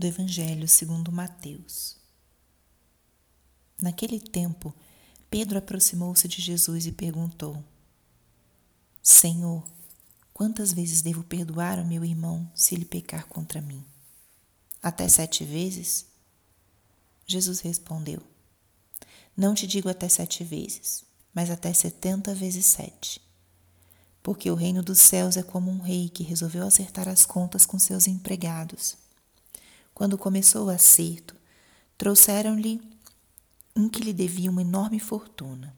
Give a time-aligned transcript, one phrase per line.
[0.00, 1.98] do Evangelho segundo Mateus.
[3.78, 4.74] Naquele tempo,
[5.28, 7.62] Pedro aproximou-se de Jesus e perguntou:
[9.02, 9.62] Senhor,
[10.32, 13.84] quantas vezes devo perdoar ao meu irmão se ele pecar contra mim?
[14.82, 16.06] Até sete vezes?
[17.26, 18.22] Jesus respondeu:
[19.36, 21.04] Não te digo até sete vezes,
[21.34, 23.20] mas até setenta vezes sete.
[24.22, 27.78] Porque o reino dos céus é como um rei que resolveu acertar as contas com
[27.78, 28.96] seus empregados.
[30.00, 31.36] Quando começou o acerto,
[31.98, 32.80] trouxeram-lhe
[33.76, 35.76] um que lhe devia uma enorme fortuna.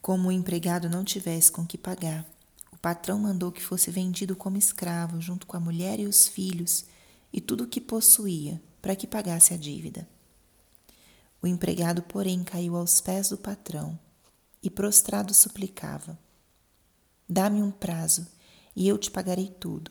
[0.00, 2.26] Como o empregado não tivesse com que pagar,
[2.72, 6.86] o patrão mandou que fosse vendido como escravo, junto com a mulher e os filhos
[7.30, 10.08] e tudo o que possuía, para que pagasse a dívida.
[11.42, 14.00] O empregado, porém, caiu aos pés do patrão
[14.62, 16.18] e, prostrado, suplicava:
[17.28, 18.26] Dá-me um prazo
[18.74, 19.90] e eu te pagarei tudo.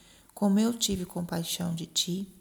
[0.33, 2.33] como eu tive compaixão de ti?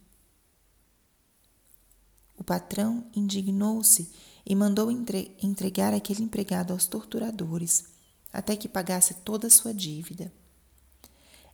[2.36, 4.10] O patrão indignou-se
[4.46, 7.84] e mandou entregar aquele empregado aos torturadores,
[8.32, 10.32] até que pagasse toda a sua dívida.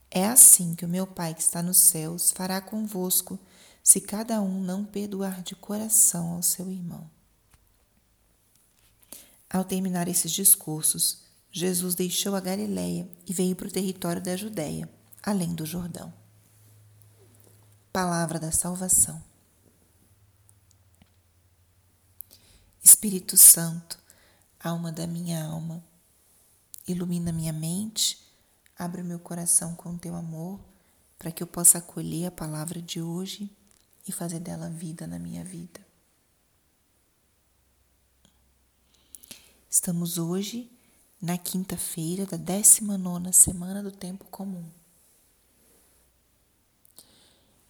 [0.09, 3.37] É assim que o meu Pai que está nos céus fará convosco,
[3.83, 7.09] se cada um não perdoar de coração ao seu irmão.
[9.49, 14.89] Ao terminar esses discursos, Jesus deixou a Galiléia e veio para o território da Judéia,
[15.21, 16.13] além do Jordão.
[17.99, 19.19] Palavra da Salvação.
[22.79, 23.97] Espírito Santo,
[24.59, 25.83] alma da minha alma,
[26.87, 28.23] ilumina minha mente,
[28.77, 30.59] abre o meu coração com teu amor,
[31.17, 33.49] para que eu possa acolher a palavra de hoje
[34.07, 35.83] e fazer dela vida na minha vida.
[39.67, 40.71] Estamos hoje
[41.19, 44.69] na quinta-feira da 19 semana do tempo comum.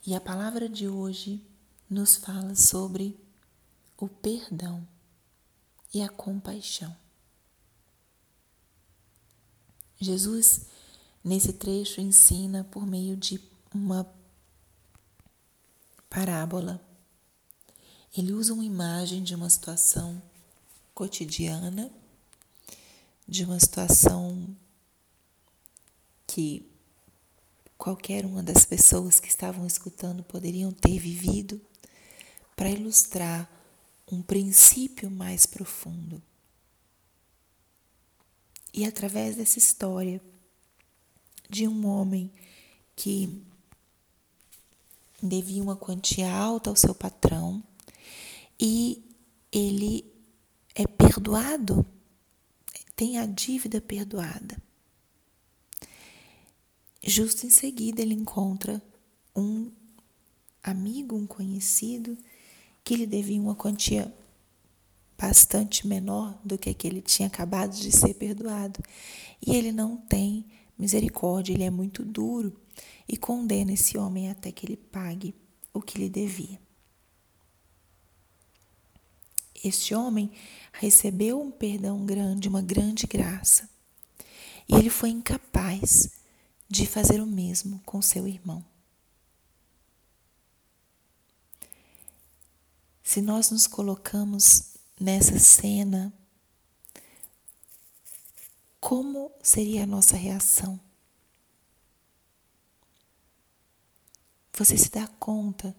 [0.08, 1.46] E a palavra de hoje
[1.90, 3.20] nos fala sobre
[3.98, 4.88] o perdão
[5.94, 6.96] e a compaixão.
[10.00, 10.62] Jesus,
[11.22, 13.38] nesse trecho, ensina por meio de
[13.76, 14.10] uma
[16.10, 16.82] parábola.
[18.18, 20.24] Ele usa uma imagem de uma situação
[20.96, 21.92] cotidiana,
[23.28, 24.56] de uma situação
[26.26, 26.66] que
[27.88, 31.62] qualquer uma das pessoas que estavam escutando poderiam ter vivido
[32.54, 33.50] para ilustrar
[34.12, 36.22] um princípio mais profundo.
[38.74, 40.22] E através dessa história
[41.50, 42.30] de um homem
[42.94, 43.42] que
[45.24, 47.64] devia uma quantia alta ao seu patrão
[48.60, 49.02] e
[49.50, 50.14] ele
[50.76, 51.86] é perdoado,
[52.98, 54.67] tem a dívida perdoada.
[57.10, 58.84] Justo em seguida, ele encontra
[59.34, 59.72] um
[60.62, 62.18] amigo, um conhecido,
[62.84, 64.14] que lhe devia uma quantia
[65.18, 68.84] bastante menor do que que ele tinha acabado de ser perdoado.
[69.42, 70.46] E ele não tem
[70.78, 72.54] misericórdia, ele é muito duro
[73.08, 75.34] e condena esse homem até que ele pague
[75.74, 76.60] o que lhe devia.
[79.64, 80.30] Este homem
[80.74, 83.70] recebeu um perdão grande, uma grande graça,
[84.68, 86.17] e ele foi incapaz
[86.70, 88.64] de fazer o mesmo com seu irmão.
[93.04, 96.14] Se nós nos colocamos nessa cena,
[98.82, 100.80] como seria a nossa reação?
[104.54, 105.76] Você se dá conta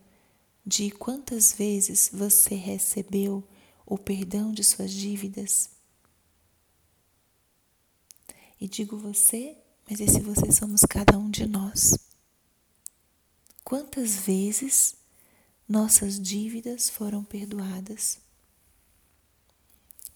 [0.64, 3.46] de quantas vezes você recebeu
[3.84, 5.70] o perdão de suas dívidas?
[8.61, 9.56] E digo você
[9.88, 11.96] mas esse você somos cada um de nós.
[13.64, 14.94] quantas vezes
[15.69, 18.19] nossas dívidas foram perdoadas.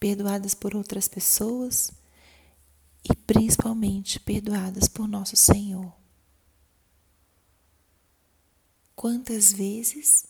[0.01, 1.93] Perdoadas por outras pessoas
[3.05, 5.93] e principalmente perdoadas por nosso Senhor.
[8.97, 10.27] Quantas vezes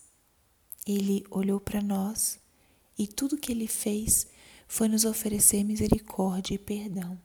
[0.86, 2.40] Ele olhou para nós
[2.98, 4.26] e tudo que Ele fez
[4.66, 7.16] foi nos oferecer misericórdia e perdão.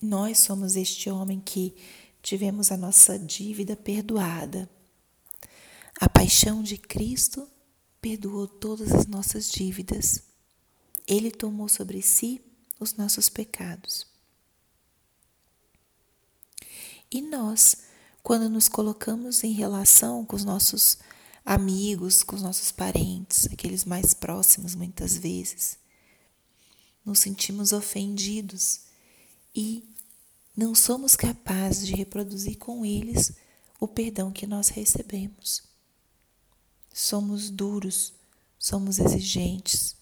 [0.00, 1.74] Nós somos este homem que
[2.22, 4.68] tivemos a nossa dívida perdoada.
[6.00, 7.46] A paixão de Cristo
[8.00, 10.22] perdoou todas as nossas dívidas.
[11.06, 12.40] Ele tomou sobre si
[12.78, 14.06] os nossos pecados.
[17.10, 17.76] E nós,
[18.22, 20.98] quando nos colocamos em relação com os nossos
[21.44, 25.76] amigos, com os nossos parentes, aqueles mais próximos muitas vezes,
[27.04, 28.89] nos sentimos ofendidos
[29.54, 29.88] e
[30.56, 33.32] não somos capazes de reproduzir com eles
[33.78, 35.62] o perdão que nós recebemos.
[36.92, 38.12] Somos duros,
[38.58, 39.96] somos exigentes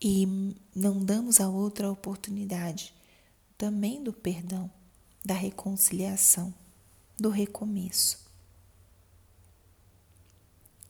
[0.00, 0.26] e
[0.74, 2.94] não damos a outra oportunidade
[3.56, 4.70] também do perdão,
[5.24, 6.54] da reconciliação,
[7.18, 8.26] do recomeço.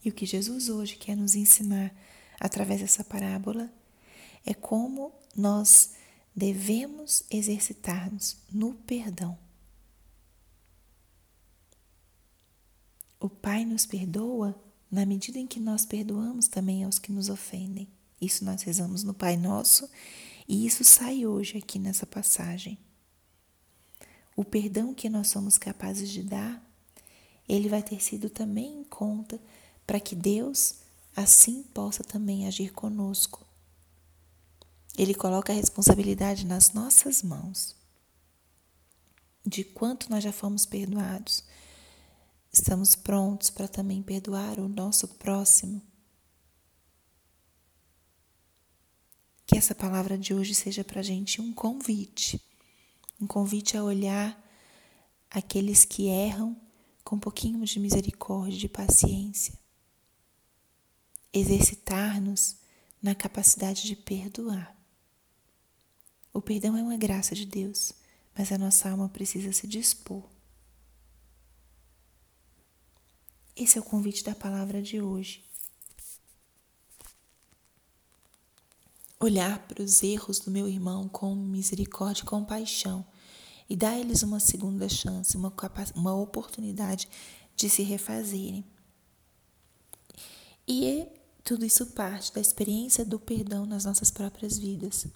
[0.05, 1.95] E o que Jesus hoje quer nos ensinar
[2.41, 3.71] através dessa parábola
[4.45, 5.96] é como nós
[6.37, 9.39] devemos exercitar-nos no perdão.
[13.19, 14.55] O Pai nos perdoa
[14.91, 17.89] na medida em que nós perdoamos também aos que nos ofendem.
[18.21, 19.89] Isso nós rezamos no Pai Nosso
[20.47, 22.79] e isso sai hoje aqui nessa passagem.
[24.37, 26.63] O perdão que nós somos capazes de dar,
[27.49, 29.41] ele vai ter sido também em conta
[29.87, 30.75] para que Deus
[31.17, 33.46] assim possa também agir conosco
[34.97, 37.75] ele coloca a responsabilidade nas nossas mãos.
[39.45, 41.45] De quanto nós já fomos perdoados,
[42.53, 45.81] estamos prontos para também perdoar o nosso próximo.
[49.47, 52.41] Que essa palavra de hoje seja para a gente um convite
[53.21, 54.43] um convite a olhar
[55.31, 56.57] aqueles que erram
[57.03, 59.55] com um pouquinho de misericórdia, de paciência.
[61.33, 62.57] Exercitar-nos
[63.03, 64.76] na capacidade de perdoar.
[66.37, 67.95] O perdão é uma graça de Deus,
[68.37, 70.23] mas a nossa alma precisa se dispor.
[73.57, 75.43] Esse é o convite da palavra de hoje.
[79.19, 83.03] Olhar para os erros do meu irmão com misericórdia e compaixão
[83.67, 85.51] e dar a eles uma segunda chance, uma,
[85.95, 87.09] uma oportunidade
[87.57, 88.63] de se refazerem.
[90.69, 95.07] E é tudo isso parte da experiência do perdão nas nossas próprias vidas.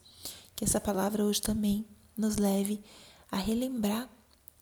[0.61, 2.85] Que essa palavra hoje também nos leve
[3.33, 4.07] a relembrar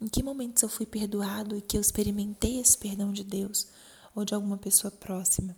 [0.00, 3.67] em que momentos eu fui perdoado e que eu experimentei esse perdão de Deus
[4.15, 5.56] ou de alguma pessoa próxima.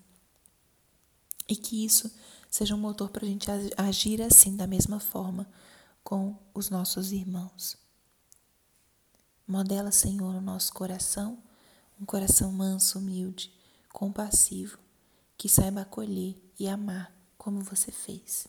[1.46, 2.10] E que isso
[2.50, 5.46] seja um motor para a gente agir assim, da mesma forma,
[6.02, 7.76] com os nossos irmãos.
[9.46, 11.36] Modela, Senhor, no nosso coração
[12.00, 13.52] um coração manso, humilde,
[13.92, 14.78] compassivo,
[15.36, 18.48] que saiba acolher e amar como você fez.